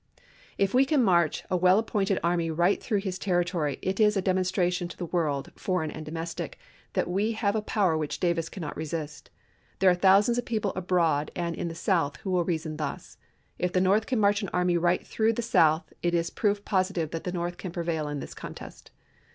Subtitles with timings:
[0.57, 4.19] "If we can march a well appointed army right through his territory it is a
[4.23, 6.57] demonstration to the world, foreign and domestic,
[6.93, 9.29] that we have a power which Davis cannot resist...
[9.77, 13.19] There are thousands of people abroad and in the South who will reason thus:
[13.59, 17.11] If the North can march an army right through the South it is proof positive
[17.11, 18.89] that the North can prevail in this contest.